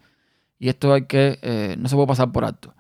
y 0.59 0.69
esto 0.69 0.93
hay 0.93 1.05
que, 1.05 1.39
eh, 1.43 1.77
no 1.79 1.89
se 1.89 1.95
puede 1.95 2.09
pasar 2.09 2.33
por 2.33 2.45
alto. 2.45 2.75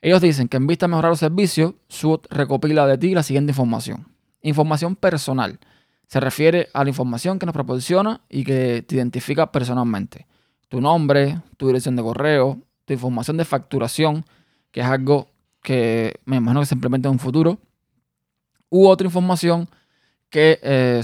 Ellos 0.00 0.20
dicen 0.20 0.48
que 0.48 0.56
en 0.56 0.66
vista 0.66 0.86
de 0.86 0.90
mejorar 0.90 1.10
los 1.10 1.18
servicios, 1.18 1.74
SWOT 1.88 2.26
recopila 2.30 2.86
de 2.86 2.98
ti 2.98 3.14
la 3.14 3.22
siguiente 3.22 3.50
información. 3.50 4.06
Información 4.42 4.94
personal. 4.94 5.58
Se 6.08 6.20
refiere 6.20 6.68
a 6.72 6.84
la 6.84 6.90
información 6.90 7.38
que 7.38 7.44
nos 7.44 7.52
proporciona 7.52 8.22
y 8.30 8.42
que 8.42 8.82
te 8.82 8.96
identifica 8.96 9.52
personalmente. 9.52 10.26
Tu 10.68 10.80
nombre, 10.80 11.42
tu 11.58 11.66
dirección 11.66 11.96
de 11.96 12.02
correo, 12.02 12.58
tu 12.86 12.94
información 12.94 13.36
de 13.36 13.44
facturación, 13.44 14.24
que 14.70 14.80
es 14.80 14.86
algo 14.86 15.28
que 15.62 16.18
me 16.24 16.36
imagino 16.36 16.60
que 16.60 16.66
se 16.66 16.74
implemente 16.74 17.08
en 17.08 17.12
un 17.12 17.18
futuro, 17.18 17.58
u 18.70 18.86
otra 18.86 19.06
información 19.06 19.68
que 20.30 20.58
eh, 20.62 21.02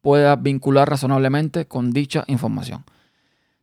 pueda 0.00 0.36
vincular 0.36 0.88
razonablemente 0.88 1.66
con 1.66 1.90
dicha 1.90 2.24
información. 2.26 2.84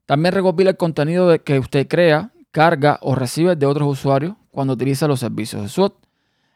También 0.06 0.36
recopila 0.36 0.72
el 0.72 0.78
contenido 0.78 1.28
de 1.28 1.40
que 1.40 1.58
usted 1.58 1.88
crea, 1.88 2.32
carga 2.52 3.00
o 3.02 3.16
recibe 3.16 3.56
de 3.56 3.66
otros 3.66 3.88
usuarios 3.88 4.36
cuando 4.52 4.74
utiliza 4.74 5.08
los 5.08 5.22
servicios 5.22 5.64
de 5.64 5.70
SWOT. 5.70 5.96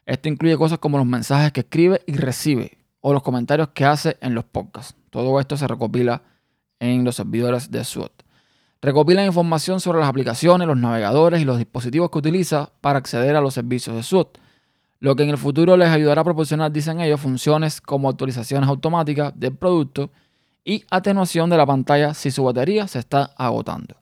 Esto 0.06 0.29
incluye 0.29 0.58
cosas 0.58 0.77
como 0.77 1.00
los 1.00 1.08
mensajes 1.08 1.51
que 1.51 1.62
escribe 1.62 2.01
y 2.06 2.17
recibe 2.17 2.76
o 3.01 3.13
los 3.13 3.23
comentarios 3.23 3.69
que 3.69 3.85
hace 3.85 4.17
en 4.21 4.35
los 4.35 4.45
podcasts. 4.45 4.95
Todo 5.09 5.39
esto 5.39 5.57
se 5.57 5.67
recopila 5.67 6.21
en 6.79 7.03
los 7.03 7.15
servidores 7.15 7.71
de 7.71 7.83
SWOT. 7.83 8.23
Recopilan 8.81 9.25
información 9.25 9.79
sobre 9.79 9.99
las 9.99 10.09
aplicaciones, 10.09 10.67
los 10.67 10.77
navegadores 10.77 11.41
y 11.41 11.45
los 11.45 11.57
dispositivos 11.57 12.11
que 12.11 12.19
utiliza 12.19 12.71
para 12.81 12.99
acceder 12.99 13.35
a 13.35 13.41
los 13.41 13.53
servicios 13.53 13.95
de 13.95 14.03
SWOT, 14.03 14.37
lo 14.99 15.15
que 15.15 15.23
en 15.23 15.29
el 15.29 15.37
futuro 15.37 15.77
les 15.77 15.89
ayudará 15.89 16.21
a 16.21 16.23
proporcionar, 16.23 16.71
dicen 16.71 17.01
ellos, 17.01 17.19
funciones 17.19 17.81
como 17.81 18.09
actualizaciones 18.09 18.69
automáticas 18.69 19.33
del 19.35 19.55
producto 19.55 20.11
y 20.63 20.83
atenuación 20.91 21.49
de 21.49 21.57
la 21.57 21.65
pantalla 21.65 22.13
si 22.13 22.29
su 22.29 22.43
batería 22.43 22.87
se 22.87 22.99
está 22.99 23.31
agotando. 23.37 23.95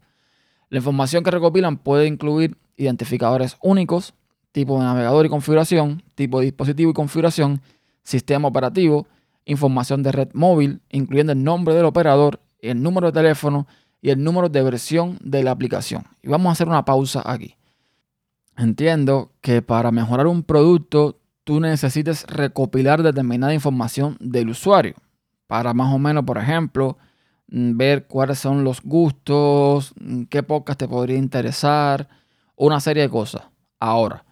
La 0.69 0.79
información 0.79 1.23
que 1.23 1.31
recopilan 1.31 1.77
puede 1.77 2.07
incluir 2.07 2.57
identificadores 2.75 3.57
únicos, 3.61 4.13
tipo 4.51 4.77
de 4.77 4.85
navegador 4.85 5.25
y 5.25 5.29
configuración, 5.29 6.03
tipo 6.15 6.39
de 6.39 6.45
dispositivo 6.45 6.91
y 6.91 6.93
configuración, 6.93 7.61
sistema 8.05 8.47
operativo, 8.47 9.07
información 9.43 10.01
de 10.01 10.13
red 10.13 10.29
móvil, 10.33 10.81
incluyendo 10.89 11.33
el 11.33 11.43
nombre 11.43 11.75
del 11.75 11.83
operador, 11.83 12.39
el 12.59 12.81
número 12.81 13.07
de 13.07 13.19
teléfono 13.19 13.67
y 14.01 14.12
el 14.12 14.24
número 14.24 14.47
de 14.47 14.63
versión 14.63 15.17
de 15.21 15.43
la 15.43 15.51
aplicación. 15.51 16.05
Y 16.21 16.29
vamos 16.29 16.47
a 16.47 16.51
hacer 16.53 16.69
una 16.69 16.85
pausa 16.85 17.21
aquí. 17.25 17.55
Entiendo 18.55 19.33
que 19.41 19.62
para 19.62 19.91
mejorar 19.91 20.27
un 20.27 20.43
producto 20.43 21.19
tú 21.43 21.59
necesites 21.59 22.25
recopilar 22.27 23.03
determinada 23.03 23.53
información 23.53 24.15
del 24.21 24.50
usuario 24.50 24.95
para 25.47 25.74
más 25.74 25.93
o 25.93 26.00
menos, 26.00 26.24
por 26.24 26.38
ejemplo, 26.38 26.97
mm, 27.47 27.77
ver 27.77 28.07
cuáles 28.07 28.39
son 28.39 28.63
los 28.63 28.81
gustos, 28.81 29.93
mm, 30.00 30.24
qué 30.24 30.43
podcast 30.43 30.79
te 30.79 30.88
podría 30.88 31.17
interesar, 31.17 32.07
una 32.55 32.79
serie 32.79 33.03
de 33.03 33.09
cosas. 33.09 33.43
Ahora, 33.79 34.25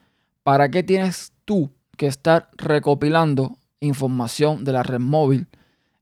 ¿para 0.44 0.70
qué 0.70 0.84
tienes 0.84 1.34
tú 1.46 1.72
que 1.98 2.08
estar 2.08 2.50
recopilando 2.58 3.58
información 3.86 4.63
de 4.63 4.72
la 4.72 4.84
red 4.84 5.00
móvil, 5.00 5.48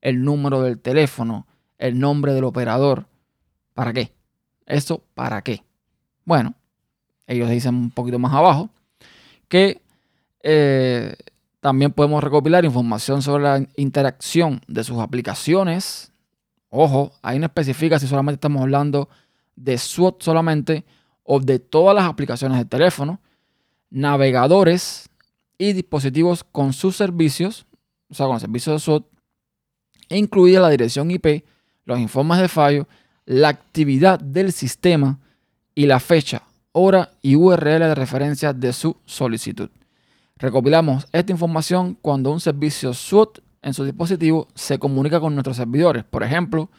el 0.01 0.23
número 0.23 0.61
del 0.61 0.79
teléfono, 0.79 1.47
el 1.77 2.00
nombre 2.00 2.33
del 2.33 2.43
operador? 2.43 3.07
¿Para 3.73 3.93
qué? 3.93 4.13
¿Eso 4.65 5.03
para 5.13 5.41
qué? 5.41 5.63
Bueno, 6.25 6.55
ellos 7.27 7.50
dicen 7.50 7.75
un 7.75 7.91
poquito 7.91 8.19
más 8.19 8.33
abajo 8.33 8.69
que 9.47 9.81
eh, 10.43 11.15
también 11.59 11.91
podemos 11.91 12.23
recopilar 12.23 12.65
información 12.65 13.21
sobre 13.21 13.43
la 13.43 13.67
interacción 13.75 14.61
de 14.67 14.83
sus 14.83 15.00
aplicaciones. 15.00 16.11
Ojo, 16.69 17.11
ahí 17.21 17.38
no 17.38 17.45
especifica 17.45 18.00
si 18.00 18.07
solamente 18.07 18.35
estamos 18.35 18.61
hablando 18.61 19.09
de 19.55 19.77
SWOT 19.77 20.23
solamente 20.23 20.85
o 21.23 21.39
de 21.39 21.59
todas 21.59 21.95
las 21.95 22.05
aplicaciones 22.05 22.57
de 22.57 22.65
teléfono, 22.65 23.19
navegadores 23.89 25.09
y 25.57 25.73
dispositivos 25.73 26.43
con 26.43 26.73
sus 26.73 26.95
servicios, 26.95 27.67
o 28.11 28.13
sea, 28.13 28.27
con 28.27 28.39
servicios 28.39 28.75
de 28.75 28.79
SWOT, 28.79 29.07
incluida 30.09 30.59
la 30.59 30.69
dirección 30.69 31.09
IP, 31.09 31.45
los 31.85 31.99
informes 31.99 32.39
de 32.39 32.47
fallo, 32.47 32.87
la 33.25 33.49
actividad 33.49 34.19
del 34.19 34.51
sistema 34.51 35.19
y 35.73 35.85
la 35.85 35.99
fecha, 35.99 36.43
hora 36.73 37.11
y 37.21 37.35
URL 37.35 37.79
de 37.79 37.95
referencia 37.95 38.53
de 38.53 38.73
su 38.73 38.97
solicitud. 39.05 39.69
Recopilamos 40.35 41.07
esta 41.11 41.31
información 41.31 41.97
cuando 42.01 42.31
un 42.31 42.39
servicio 42.39 42.93
SWOT 42.93 43.39
en 43.61 43.73
su 43.73 43.85
dispositivo 43.85 44.47
se 44.55 44.79
comunica 44.79 45.19
con 45.19 45.33
nuestros 45.33 45.57
servidores. 45.57 46.03
Por 46.03 46.23
ejemplo, 46.23 46.69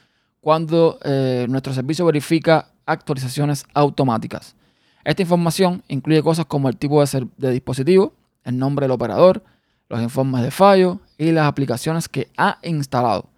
cuando 0.40 0.98
eh, 1.04 1.46
nuestro 1.48 1.72
servicio 1.72 2.04
verifica 2.04 2.72
actualizaciones 2.84 3.64
automáticas. 3.72 4.56
Esta 5.04 5.22
información 5.22 5.82
incluye 5.88 6.22
cosas 6.22 6.46
como 6.46 6.68
el 6.68 6.76
tipo 6.76 7.02
de 7.02 7.50
dispositivo, 7.50 8.12
el 8.44 8.58
nombre 8.58 8.84
del 8.84 8.90
operador, 8.90 9.42
los 9.88 10.02
informes 10.02 10.42
de 10.42 10.50
fallo 10.50 11.00
y 11.28 11.32
las 11.32 11.46
aplicaciones 11.46 12.08
que 12.08 12.30
ha 12.36 12.58
instalado. 12.62 13.28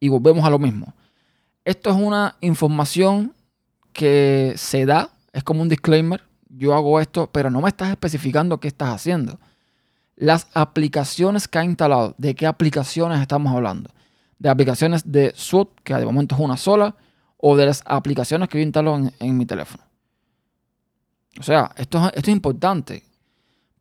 Y 0.00 0.08
volvemos 0.08 0.44
a 0.44 0.50
lo 0.50 0.58
mismo. 0.58 0.94
Esto 1.64 1.90
es 1.90 1.96
una 1.96 2.36
información 2.40 3.34
que 3.92 4.54
se 4.56 4.86
da, 4.86 5.10
es 5.32 5.42
como 5.42 5.62
un 5.62 5.68
disclaimer. 5.68 6.22
Yo 6.48 6.74
hago 6.74 7.00
esto, 7.00 7.28
pero 7.32 7.50
no 7.50 7.60
me 7.60 7.68
estás 7.68 7.90
especificando 7.90 8.60
qué 8.60 8.68
estás 8.68 8.90
haciendo 8.90 9.38
las 10.16 10.48
aplicaciones 10.54 11.46
que 11.46 11.58
ha 11.58 11.64
instalado. 11.64 12.14
¿De 12.18 12.34
qué 12.34 12.46
aplicaciones 12.46 13.20
estamos 13.20 13.54
hablando? 13.54 13.90
De 14.38 14.48
aplicaciones 14.48 15.10
de 15.10 15.32
SWOT, 15.36 15.80
que 15.82 15.94
de 15.94 16.04
momento 16.04 16.34
es 16.34 16.40
una 16.40 16.56
sola, 16.56 16.96
o 17.36 17.56
de 17.56 17.66
las 17.66 17.82
aplicaciones 17.84 18.48
que 18.48 18.58
yo 18.58 18.64
instalo 18.64 18.98
en, 19.18 19.36
mi 19.38 19.46
teléfono. 19.46 19.84
O 21.38 21.42
sea, 21.42 21.70
esto, 21.76 22.06
esto 22.06 22.30
es 22.30 22.36
importante. 22.36 23.02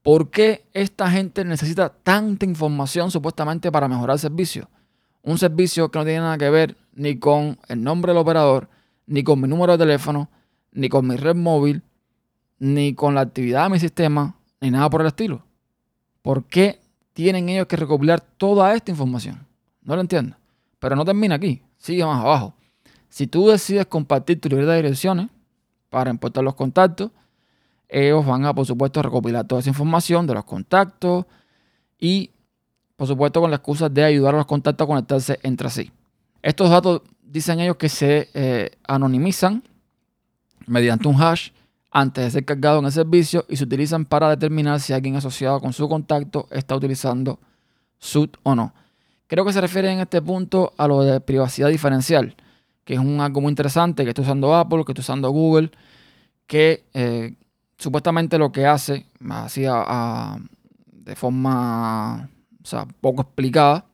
¿Por 0.06 0.30
qué 0.30 0.68
esta 0.72 1.10
gente 1.10 1.44
necesita 1.44 1.90
tanta 1.90 2.46
información 2.46 3.10
supuestamente 3.10 3.72
para 3.72 3.88
mejorar 3.88 4.14
el 4.14 4.20
servicio? 4.20 4.70
Un 5.24 5.40
servicio 5.40 5.90
que 5.90 5.98
no 5.98 6.06
tiene 6.06 6.20
nada 6.20 6.38
que 6.38 6.48
ver 6.52 6.78
ni 6.94 7.18
con 7.18 7.58
el 7.68 7.82
nombre 7.82 8.12
del 8.12 8.20
operador, 8.20 8.70
ni 9.08 9.24
con 9.24 9.42
mi 9.42 9.48
número 9.48 9.72
de 9.72 9.80
teléfono, 9.80 10.30
ni 10.72 10.90
con 10.90 11.08
mi 11.08 11.16
red 11.16 11.36
móvil, 11.36 11.82
ni 12.60 12.94
con 12.94 13.16
la 13.16 13.22
actividad 13.22 13.64
de 13.64 13.70
mi 13.72 13.80
sistema, 13.80 14.36
ni 14.62 14.70
nada 14.70 14.92
por 14.92 15.02
el 15.02 15.08
estilo. 15.08 15.44
¿Por 16.22 16.44
qué 16.44 16.80
tienen 17.14 17.50
ellos 17.50 17.66
que 17.66 17.76
recopilar 17.76 18.22
toda 18.22 18.76
esta 18.76 18.92
información? 18.92 19.48
No 19.82 19.96
lo 19.96 20.02
entiendo. 20.02 20.38
Pero 20.78 20.96
no 20.96 21.04
termina 21.04 21.34
aquí, 21.34 21.64
sigue 21.78 22.06
más 22.06 22.22
abajo. 22.22 22.54
Si 23.10 23.26
tú 23.26 23.48
decides 23.48 23.88
compartir 23.88 24.40
tu 24.40 24.50
libreta 24.50 24.74
de 24.74 24.84
direcciones 24.84 25.30
para 25.90 26.12
importar 26.12 26.44
los 26.44 26.54
contactos, 26.54 27.10
ellos 27.90 28.26
van 28.26 28.46
a, 28.46 28.54
por 28.54 28.66
supuesto, 28.66 29.02
recopilar 29.02 29.46
toda 29.46 29.62
esa 29.62 29.70
información 29.70 30.28
de 30.28 30.34
los 30.34 30.46
contactos 30.46 31.26
y, 32.00 32.32
por 32.96 33.08
supuesto, 33.08 33.42
con 33.42 33.50
la 33.50 33.58
excusa 33.58 33.90
de 33.90 34.04
ayudar 34.04 34.36
a 34.36 34.38
los 34.40 34.46
contactos 34.46 34.86
a 34.86 34.88
conectarse 34.88 35.40
entre 35.44 35.70
sí. 35.70 35.92
Estos 36.42 36.70
datos 36.70 37.02
dicen 37.22 37.60
ellos 37.60 37.78
que 37.78 37.90
se 37.90 38.30
eh, 38.34 38.72
anonimizan 38.88 39.64
mediante 40.68 41.08
un 41.08 41.22
hash 41.22 41.50
antes 41.92 42.26
de 42.26 42.32
ser 42.32 42.46
cargado 42.46 42.80
en 42.80 42.86
el 42.86 42.92
servicio 42.92 43.46
y 43.48 43.56
se 43.56 43.64
utilizan 43.64 44.06
para 44.06 44.30
determinar 44.30 44.80
si 44.80 44.94
alguien 44.94 45.16
asociado 45.16 45.60
con 45.60 45.74
su 45.74 45.88
contacto 45.88 46.48
está 46.52 46.76
utilizando 46.76 47.40
SUT 48.00 48.38
o 48.44 48.54
no. 48.54 48.74
Creo 49.28 49.46
que 49.46 49.54
se 49.54 49.62
refiere 49.62 49.92
en 49.92 50.00
este 50.00 50.22
punto 50.22 50.74
a 50.78 50.88
lo 50.88 51.02
de 51.02 51.20
privacidad 51.20 51.70
diferencial, 51.70 52.36
que 52.84 52.94
es 52.94 53.00
un 53.00 53.22
algo 53.22 53.42
muy 53.42 53.50
interesante 53.50 54.04
que 54.04 54.10
está 54.10 54.22
usando 54.22 54.54
Apple, 54.54 54.84
que 54.86 54.92
está 54.92 55.02
usando 55.02 55.30
Google, 55.32 55.72
que 56.46 56.86
eh, 56.94 57.34
supuestamente 57.78 58.38
lo 58.38 58.52
que 58.52 58.66
hace, 58.66 59.06
así 59.30 59.62
de 59.62 61.16
forma 61.16 62.30
poco 63.02 63.22
explicada, 63.22 63.86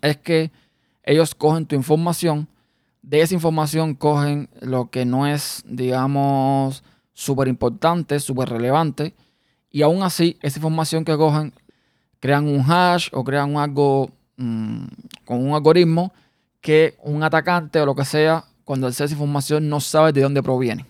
es 0.00 0.16
que 0.18 0.50
ellos 1.02 1.34
cogen 1.34 1.66
tu 1.66 1.74
información 1.74 2.48
de 3.08 3.22
esa 3.22 3.32
información 3.32 3.94
cogen 3.94 4.50
lo 4.60 4.90
que 4.90 5.06
no 5.06 5.26
es, 5.26 5.62
digamos, 5.66 6.84
súper 7.14 7.48
importante, 7.48 8.20
súper 8.20 8.50
relevante. 8.50 9.14
Y 9.70 9.80
aún 9.80 10.02
así, 10.02 10.36
esa 10.42 10.58
información 10.58 11.06
que 11.06 11.16
cogen, 11.16 11.54
crean 12.20 12.46
un 12.46 12.62
hash 12.70 13.08
o 13.12 13.24
crean 13.24 13.56
algo 13.56 14.10
mm, 14.36 14.84
con 15.24 15.42
un 15.42 15.54
algoritmo 15.54 16.12
que 16.60 16.98
un 17.02 17.22
atacante 17.22 17.80
o 17.80 17.86
lo 17.86 17.94
que 17.94 18.04
sea, 18.04 18.44
cuando 18.64 18.86
accede 18.86 19.06
esa 19.06 19.14
información, 19.14 19.70
no 19.70 19.80
sabe 19.80 20.12
de 20.12 20.20
dónde 20.20 20.42
proviene. 20.42 20.84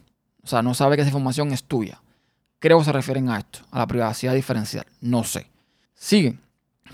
O 0.49 0.51
sea, 0.51 0.63
no 0.63 0.73
sabe 0.73 0.97
que 0.97 1.03
esa 1.03 1.11
información 1.11 1.53
es 1.53 1.63
tuya. 1.63 2.01
Creo 2.59 2.79
que 2.79 2.85
se 2.87 2.93
refieren 2.93 3.29
a 3.29 3.37
esto, 3.37 3.59
a 3.71 3.81
la 3.81 3.87
privacidad 3.87 4.33
diferencial. 4.33 4.87
No 5.03 5.23
sé. 5.23 5.47
Sigue. 5.95 6.39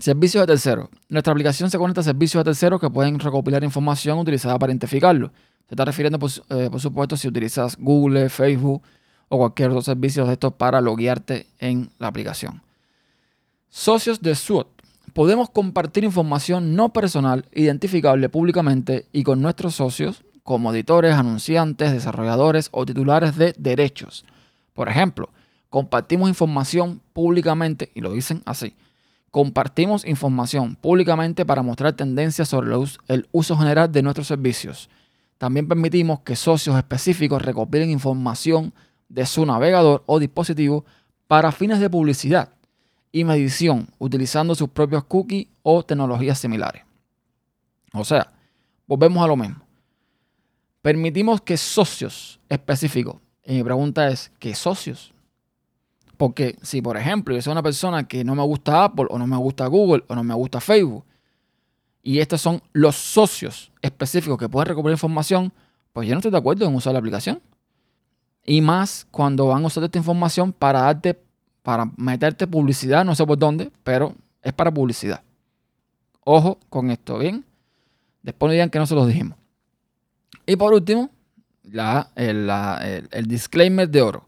Servicios 0.00 0.42
de 0.42 0.52
terceros. 0.54 0.88
Nuestra 1.08 1.30
aplicación 1.30 1.70
se 1.70 1.78
conecta 1.78 2.00
a 2.00 2.02
servicios 2.04 2.40
de 2.40 2.50
terceros 2.50 2.80
que 2.80 2.90
pueden 2.90 3.16
recopilar 3.20 3.62
información 3.62 4.18
utilizada 4.18 4.58
para 4.58 4.72
identificarlo. 4.72 5.30
Se 5.68 5.76
está 5.76 5.84
refiriendo, 5.84 6.18
eh, 6.50 6.68
por, 6.68 6.80
supuesto, 6.80 7.16
si 7.16 7.28
utilizas 7.28 7.76
Google, 7.78 8.28
Facebook 8.28 8.82
o 9.28 9.38
cualquier 9.38 9.70
otro 9.70 9.82
servicio 9.82 10.26
de 10.26 10.32
estos 10.32 10.54
para 10.54 10.80
loguearte 10.80 11.46
en 11.60 11.90
la 12.00 12.08
aplicación. 12.08 12.60
Socios 13.68 14.20
de 14.20 14.34
SWOT. 14.34 14.66
Podemos 15.12 15.48
compartir 15.48 16.02
información 16.02 16.74
no 16.74 16.92
personal 16.92 17.44
identificable 17.52 18.28
públicamente 18.28 19.06
y 19.12 19.22
con 19.22 19.40
nuestros 19.40 19.76
socios 19.76 20.24
como 20.44 20.72
editores, 20.72 21.14
anunciantes, 21.14 21.92
desarrolladores 21.92 22.68
o 22.70 22.86
titulares 22.86 23.36
de 23.36 23.54
derechos. 23.58 24.24
Por 24.72 24.88
ejemplo, 24.88 25.30
compartimos 25.68 26.28
información 26.28 27.00
públicamente, 27.12 27.90
y 27.94 28.00
lo 28.00 28.12
dicen 28.12 28.42
así, 28.46 28.74
Compartimos 29.34 30.06
información 30.06 30.76
públicamente 30.76 31.44
para 31.44 31.60
mostrar 31.60 31.94
tendencias 31.94 32.48
sobre 32.48 32.72
el 33.08 33.26
uso 33.32 33.56
general 33.56 33.90
de 33.90 34.00
nuestros 34.00 34.28
servicios. 34.28 34.88
También 35.38 35.66
permitimos 35.66 36.20
que 36.20 36.36
socios 36.36 36.76
específicos 36.76 37.42
recopilen 37.42 37.90
información 37.90 38.72
de 39.08 39.26
su 39.26 39.44
navegador 39.44 40.04
o 40.06 40.20
dispositivo 40.20 40.84
para 41.26 41.50
fines 41.50 41.80
de 41.80 41.90
publicidad 41.90 42.50
y 43.10 43.24
medición 43.24 43.88
utilizando 43.98 44.54
sus 44.54 44.68
propios 44.68 45.02
cookies 45.02 45.48
o 45.64 45.84
tecnologías 45.84 46.38
similares. 46.38 46.84
O 47.92 48.04
sea, 48.04 48.30
volvemos 48.86 49.24
a 49.24 49.26
lo 49.26 49.36
mismo. 49.36 49.63
Permitimos 50.84 51.40
que 51.40 51.56
socios 51.56 52.38
específicos, 52.46 53.16
y 53.42 53.54
mi 53.54 53.64
pregunta 53.64 54.08
es, 54.08 54.30
¿qué 54.38 54.54
socios? 54.54 55.14
Porque 56.18 56.58
si, 56.60 56.82
por 56.82 56.98
ejemplo, 56.98 57.34
yo 57.34 57.40
soy 57.40 57.52
una 57.52 57.62
persona 57.62 58.06
que 58.06 58.22
no 58.22 58.34
me 58.34 58.42
gusta 58.42 58.84
Apple 58.84 59.06
o 59.08 59.18
no 59.18 59.26
me 59.26 59.38
gusta 59.38 59.66
Google 59.66 60.04
o 60.08 60.14
no 60.14 60.22
me 60.22 60.34
gusta 60.34 60.60
Facebook, 60.60 61.02
y 62.02 62.18
estos 62.18 62.42
son 62.42 62.60
los 62.74 62.96
socios 62.96 63.72
específicos 63.80 64.36
que 64.36 64.46
pueden 64.46 64.68
recuperar 64.68 64.92
información, 64.92 65.54
pues 65.94 66.06
yo 66.06 66.14
no 66.14 66.18
estoy 66.18 66.32
de 66.32 66.36
acuerdo 66.36 66.66
en 66.66 66.74
usar 66.74 66.92
la 66.92 66.98
aplicación. 66.98 67.40
Y 68.44 68.60
más 68.60 69.06
cuando 69.10 69.46
van 69.46 69.64
a 69.64 69.68
usar 69.68 69.84
esta 69.84 69.96
información 69.96 70.52
para 70.52 70.82
darte, 70.82 71.18
para 71.62 71.90
meterte 71.96 72.46
publicidad, 72.46 73.06
no 73.06 73.14
sé 73.14 73.24
por 73.24 73.38
dónde, 73.38 73.72
pero 73.84 74.14
es 74.42 74.52
para 74.52 74.70
publicidad. 74.70 75.22
Ojo 76.24 76.58
con 76.68 76.90
esto, 76.90 77.16
¿bien? 77.16 77.42
Después 78.22 78.48
no 78.48 78.52
digan 78.52 78.68
que 78.68 78.78
no 78.78 78.86
se 78.86 78.94
los 78.94 79.08
dijimos. 79.08 79.38
Y 80.46 80.56
por 80.56 80.72
último, 80.72 81.10
la, 81.62 82.10
el, 82.16 82.50
el 83.10 83.26
disclaimer 83.26 83.88
de 83.88 84.02
oro. 84.02 84.26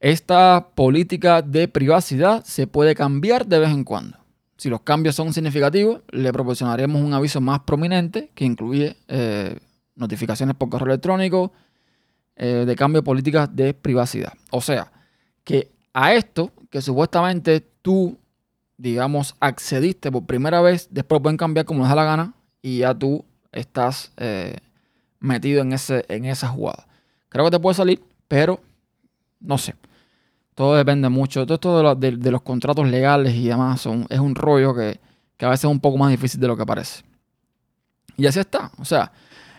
Esta 0.00 0.68
política 0.74 1.42
de 1.42 1.68
privacidad 1.68 2.44
se 2.44 2.66
puede 2.66 2.94
cambiar 2.94 3.46
de 3.46 3.58
vez 3.58 3.70
en 3.70 3.84
cuando. 3.84 4.18
Si 4.56 4.68
los 4.68 4.82
cambios 4.82 5.14
son 5.14 5.32
significativos, 5.32 6.02
le 6.10 6.32
proporcionaremos 6.32 7.00
un 7.02 7.14
aviso 7.14 7.40
más 7.40 7.60
prominente 7.60 8.30
que 8.34 8.44
incluye 8.44 8.96
eh, 9.08 9.58
notificaciones 9.96 10.54
por 10.56 10.68
correo 10.68 10.88
electrónico 10.88 11.52
eh, 12.36 12.64
de 12.66 12.76
cambio 12.76 13.00
de 13.00 13.04
políticas 13.04 13.54
de 13.54 13.74
privacidad. 13.74 14.32
O 14.50 14.60
sea, 14.60 14.92
que 15.44 15.70
a 15.92 16.14
esto 16.14 16.52
que 16.70 16.80
supuestamente 16.80 17.60
tú, 17.82 18.18
digamos, 18.76 19.34
accediste 19.40 20.10
por 20.10 20.24
primera 20.24 20.60
vez, 20.60 20.88
después 20.90 21.20
pueden 21.20 21.36
cambiar 21.36 21.66
como 21.66 21.80
les 21.80 21.88
da 21.90 21.96
la 21.96 22.04
gana 22.04 22.34
y 22.62 22.78
ya 22.78 22.94
tú 22.94 23.24
estás 23.52 24.12
eh, 24.16 24.56
metido 25.20 25.62
en, 25.62 25.72
ese, 25.72 26.04
en 26.08 26.24
esa 26.24 26.48
jugada. 26.48 26.86
Creo 27.28 27.44
que 27.44 27.52
te 27.52 27.60
puede 27.60 27.74
salir, 27.74 28.02
pero 28.26 28.60
no 29.40 29.58
sé. 29.58 29.74
Todo 30.54 30.74
depende 30.74 31.08
mucho. 31.08 31.46
Todo 31.46 31.54
esto 31.54 31.94
de, 31.94 32.30
los 32.30 32.42
contratos 32.42 32.86
legales 32.88 33.34
y 33.34 33.48
demás 33.48 33.86
es 34.08 34.18
un 34.18 34.34
rollo 34.34 34.74
que, 34.74 35.00
a 35.38 35.48
veces 35.48 35.64
es 35.64 35.70
un 35.70 35.80
poco 35.80 35.96
más 35.96 36.10
difícil 36.10 36.40
de 36.40 36.48
lo 36.48 36.56
que 36.56 36.66
parece. 36.66 37.02
Y 38.16 38.26
así 38.26 38.40
está. 38.40 38.70
O 38.78 38.84
sea, 38.84 39.12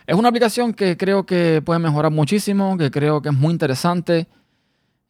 es 0.06 0.14
una 0.14 0.28
aplicación 0.28 0.74
que 0.74 0.96
creo 0.96 1.24
que 1.24 1.62
puede 1.64 1.80
mejorar 1.80 2.12
muchísimo, 2.12 2.76
que 2.76 2.90
creo 2.90 3.20
que 3.20 3.30
es 3.30 3.34
muy 3.34 3.52
interesante. 3.52 4.28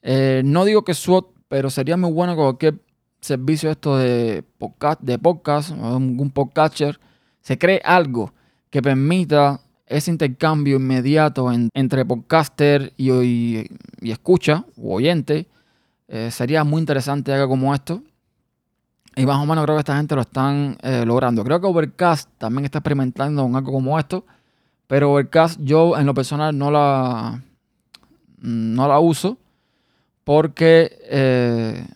Eh, 0.00 0.42
no 0.44 0.64
digo 0.64 0.82
que 0.82 0.94
SWOT, 0.94 1.34
pero 1.48 1.68
sería 1.68 1.96
muy 1.96 2.10
bueno 2.10 2.34
cualquier 2.36 2.76
servicio 3.20 3.70
esto 3.70 3.98
de 3.98 4.42
podcast, 4.58 5.00
de 5.00 5.18
podcast, 5.18 5.70
un 5.70 6.30
podcaster, 6.30 6.98
se 7.40 7.58
cree 7.58 7.80
algo 7.84 8.32
que 8.70 8.80
permita 8.80 9.60
ese 9.92 10.10
intercambio 10.10 10.76
inmediato 10.76 11.50
entre 11.52 12.04
podcaster 12.04 12.92
y, 12.96 13.10
y, 13.10 14.10
escucha 14.10 14.64
o 14.76 14.94
oyente 14.94 15.46
eh, 16.08 16.30
sería 16.30 16.64
muy 16.64 16.80
interesante 16.80 17.32
algo 17.32 17.48
como 17.48 17.74
esto. 17.74 18.02
Y 19.14 19.26
más 19.26 19.36
o 19.36 19.46
menos 19.46 19.64
creo 19.64 19.76
que 19.76 19.80
esta 19.80 19.96
gente 19.96 20.14
lo 20.14 20.22
están 20.22 20.78
eh, 20.82 21.04
logrando. 21.04 21.44
Creo 21.44 21.60
que 21.60 21.66
Overcast 21.66 22.30
también 22.38 22.64
está 22.64 22.78
experimentando 22.78 23.42
con 23.42 23.54
algo 23.54 23.72
como 23.72 23.98
esto. 23.98 24.24
Pero 24.86 25.12
Overcast 25.12 25.60
yo 25.60 25.98
en 25.98 26.06
lo 26.06 26.14
personal 26.14 26.56
no 26.56 26.70
la, 26.70 27.42
no 28.38 28.88
la 28.88 28.98
uso. 28.98 29.36
Porque... 30.24 30.98
Eh, 31.10 31.86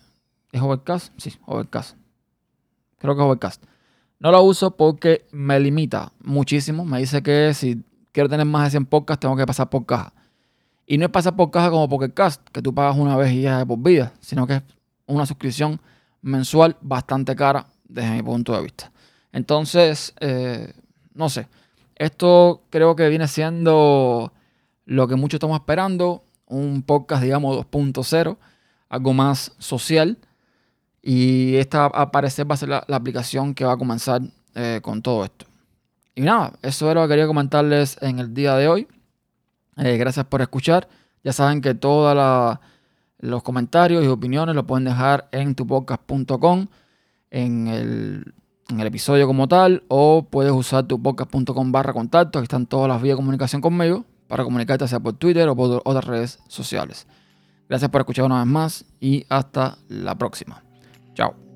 ¿Es 0.51 0.61
Overcast? 0.61 1.13
Sí, 1.17 1.33
Overcast. 1.45 1.97
Creo 2.99 3.15
que 3.15 3.21
es 3.21 3.25
Overcast. 3.25 3.63
No 4.19 4.31
la 4.31 4.39
uso 4.39 4.71
porque 4.71 5.25
me 5.31 5.59
limita 5.59 6.11
muchísimo. 6.21 6.85
Me 6.85 6.99
dice 6.99 7.21
que 7.21 7.53
si 7.53 7.83
quiero 8.17 8.29
tener 8.29 8.47
más 8.47 8.63
de 8.63 8.71
100 8.71 8.87
podcasts 8.87 9.19
tengo 9.19 9.37
que 9.37 9.45
pasar 9.45 9.69
por 9.69 9.85
caja. 9.85 10.11
Y 10.87 10.97
no 10.97 11.05
es 11.05 11.11
pasar 11.11 11.35
por 11.35 11.51
caja 11.51 11.69
como 11.69 11.87
Pocket 11.87 12.09
Cast, 12.15 12.41
que 12.49 12.63
tú 12.63 12.73
pagas 12.73 12.97
una 12.97 13.15
vez 13.15 13.31
y 13.31 13.43
ya 13.43 13.63
por 13.63 13.77
vida, 13.77 14.11
sino 14.21 14.47
que 14.47 14.55
es 14.55 14.63
una 15.05 15.27
suscripción 15.27 15.79
mensual 16.23 16.75
bastante 16.81 17.35
cara 17.35 17.67
desde 17.87 18.09
mi 18.09 18.23
punto 18.23 18.53
de 18.53 18.63
vista. 18.63 18.91
Entonces, 19.31 20.15
eh, 20.19 20.73
no 21.13 21.29
sé, 21.29 21.47
esto 21.93 22.63
creo 22.71 22.95
que 22.95 23.07
viene 23.07 23.27
siendo 23.27 24.33
lo 24.85 25.07
que 25.07 25.15
muchos 25.15 25.37
estamos 25.37 25.59
esperando, 25.59 26.23
un 26.47 26.81
podcast, 26.81 27.21
digamos, 27.21 27.55
2.0, 27.69 28.35
algo 28.89 29.13
más 29.13 29.51
social. 29.59 30.17
Y 31.03 31.57
esta, 31.57 31.85
a 31.85 32.09
parecer, 32.09 32.49
va 32.49 32.55
a 32.55 32.57
ser 32.57 32.69
la, 32.69 32.83
aplicación 32.89 33.53
que 33.53 33.63
va 33.63 33.73
a 33.73 33.77
comenzar 33.77 34.23
eh, 34.55 34.79
con 34.81 35.03
todo 35.03 35.23
esto. 35.23 35.45
Y 36.17 36.21
nada, 36.21 36.53
eso 36.63 36.89
era 36.89 37.01
lo 37.01 37.07
que 37.07 37.11
quería 37.11 37.27
comentarles 37.27 37.95
en 38.01 38.17
el 38.17 38.33
día 38.33 38.55
de 38.55 38.67
hoy. 38.67 38.87
Eh, 39.77 39.97
gracias 39.97 40.25
por 40.25 40.41
escuchar. 40.41 40.89
Ya 41.23 41.31
saben 41.31 41.61
que 41.61 41.75
todos 41.75 42.57
los 43.19 43.43
comentarios 43.43 44.03
y 44.03 44.07
opiniones 44.07 44.55
los 44.55 44.65
pueden 44.65 44.85
dejar 44.85 45.29
en 45.31 45.53
tupodcast.com 45.53 46.65
en 47.29 47.67
el, 47.67 48.33
en 48.67 48.79
el 48.79 48.87
episodio 48.87 49.27
como 49.27 49.47
tal 49.47 49.83
o 49.89 50.25
puedes 50.27 50.51
usar 50.51 50.87
tupodcast.com 50.87 51.71
barra 51.71 51.93
contacto. 51.93 52.39
Aquí 52.39 52.45
están 52.45 52.65
todas 52.65 52.89
las 52.89 52.99
vías 52.99 53.13
de 53.13 53.17
comunicación 53.17 53.61
conmigo 53.61 54.03
para 54.27 54.43
comunicarte 54.43 54.87
sea 54.87 54.99
por 54.99 55.13
Twitter 55.13 55.47
o 55.47 55.55
por 55.55 55.83
otras 55.85 56.05
redes 56.05 56.39
sociales. 56.47 57.05
Gracias 57.69 57.91
por 57.91 58.01
escuchar 58.01 58.25
una 58.25 58.39
vez 58.39 58.47
más 58.47 58.85
y 58.99 59.23
hasta 59.29 59.77
la 59.87 60.15
próxima. 60.15 60.63
Chao. 61.13 61.46